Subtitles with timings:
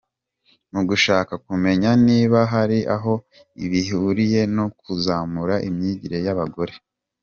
[0.73, 3.13] Mu gushaka kumenya niba hari aho
[3.71, 6.73] bihuriye no kuzamura imyigire y’abagore.